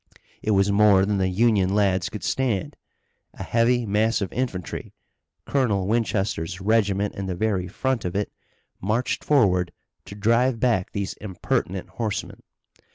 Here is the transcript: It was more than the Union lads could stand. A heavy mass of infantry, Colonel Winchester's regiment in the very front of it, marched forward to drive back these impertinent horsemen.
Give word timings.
It 0.41 0.49
was 0.57 0.71
more 0.71 1.05
than 1.05 1.19
the 1.19 1.27
Union 1.29 1.75
lads 1.75 2.09
could 2.09 2.23
stand. 2.23 2.75
A 3.35 3.43
heavy 3.43 3.85
mass 3.85 4.19
of 4.19 4.33
infantry, 4.33 4.93
Colonel 5.45 5.85
Winchester's 5.85 6.59
regiment 6.59 7.13
in 7.13 7.27
the 7.27 7.35
very 7.35 7.67
front 7.67 8.03
of 8.03 8.15
it, 8.15 8.31
marched 8.81 9.23
forward 9.23 9.71
to 10.05 10.15
drive 10.15 10.59
back 10.59 10.91
these 10.91 11.13
impertinent 11.17 11.87
horsemen. 11.87 12.41